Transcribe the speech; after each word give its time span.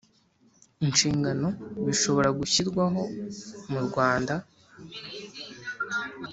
inshingano 0.85 1.47
bishobora 1.85 2.29
gushyirwaho 2.39 3.01
mu 3.71 3.79
rwanda 3.87 4.33